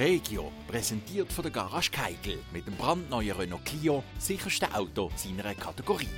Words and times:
Regio, 0.00 0.50
präsentiert 0.66 1.32
von 1.32 1.44
der 1.44 1.52
Garage 1.52 1.92
Keigel 1.92 2.42
mit 2.52 2.66
dem 2.66 2.74
brandneuen 2.74 3.36
Renault 3.36 3.64
Clio, 3.64 4.02
sicherste 4.18 4.74
Auto 4.74 5.08
seiner 5.14 5.54
Kategorie. 5.54 6.08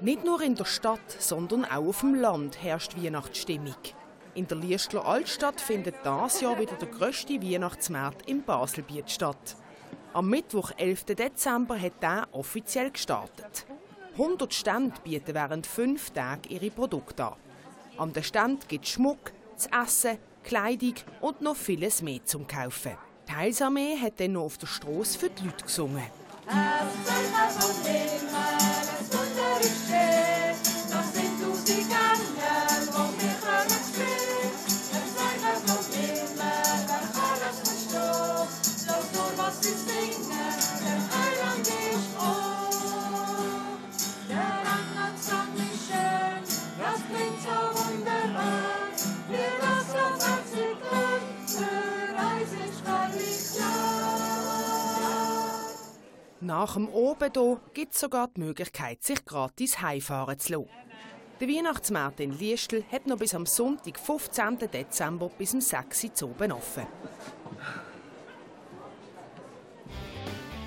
Nicht 0.00 0.24
nur 0.24 0.40
in 0.40 0.54
der 0.54 0.64
Stadt, 0.66 1.00
sondern 1.18 1.64
auch 1.64 1.88
auf 1.88 2.00
dem 2.00 2.14
Land 2.14 2.62
herrscht 2.62 2.96
Weihnachtsstimmung. 2.96 3.74
In 4.34 4.46
der 4.46 4.58
Liestler 4.58 5.04
Altstadt 5.04 5.60
findet 5.60 5.96
das 6.04 6.40
Jahr 6.40 6.60
wieder 6.60 6.76
der 6.76 6.88
grösste 6.88 7.42
Weihnachtsmarkt 7.42 8.28
im 8.30 8.44
Baselbiet 8.44 9.10
statt. 9.10 9.56
Am 10.12 10.28
Mittwoch, 10.28 10.70
11. 10.76 11.06
Dezember, 11.06 11.76
hat 11.76 12.02
er 12.02 12.28
offiziell 12.30 12.92
gestartet. 12.92 13.66
100 14.20 14.52
Stände 14.52 15.00
bieten 15.02 15.34
während 15.34 15.66
fünf 15.66 16.10
Tagen 16.10 16.50
ihre 16.50 16.70
Produkte 16.70 17.24
an. 17.24 17.36
An 17.96 18.12
den 18.12 18.22
Ständen 18.22 18.60
gibt 18.68 18.84
es 18.84 18.90
Schmuck, 18.90 19.32
zu 19.56 19.70
essen, 19.70 20.18
Kleidung 20.44 20.94
und 21.22 21.40
noch 21.40 21.56
vieles 21.56 22.02
mehr 22.02 22.22
zum 22.26 22.46
Kaufen. 22.46 22.92
Die 23.26 23.32
Heilsarmee 23.32 23.96
hat 23.98 24.20
dann 24.20 24.32
noch 24.32 24.42
auf 24.42 24.58
der 24.58 24.66
Straße 24.66 25.18
für 25.18 25.30
die 25.30 25.44
Leute 25.44 25.64
gesungen. 25.64 26.04
Nach 56.42 56.72
dem 56.72 56.88
Oben 56.88 57.30
hier 57.34 57.60
gibt 57.74 57.92
es 57.92 58.00
sogar 58.00 58.28
die 58.28 58.40
Möglichkeit, 58.40 59.02
sich 59.02 59.22
gratis 59.26 59.82
heimfahren 59.82 60.38
zu 60.38 60.52
lassen. 60.52 60.70
Der 61.38 61.48
Weihnachtsmarkt 61.48 62.20
in 62.20 62.38
Liestl 62.38 62.82
hat 62.90 63.06
noch 63.06 63.18
bis 63.18 63.34
am 63.34 63.44
Sonntag, 63.44 63.98
15. 63.98 64.58
Dezember, 64.72 65.28
bis 65.36 65.52
um 65.52 65.60
6 65.60 66.04
Uhr 66.22 66.30
oben 66.30 66.52
offen. 66.52 66.86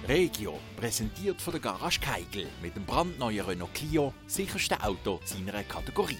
Regio, 0.07 0.59
präsentiert 0.77 1.41
von 1.41 1.53
der 1.53 1.61
Garage 1.61 1.99
Keigel 1.99 2.47
mit 2.61 2.75
dem 2.75 2.85
brandneuen 2.85 3.43
Renault 3.43 3.73
Clio, 3.73 4.13
sicherste 4.27 4.79
Auto 4.83 5.21
seiner 5.25 5.63
Kategorie. 5.63 6.17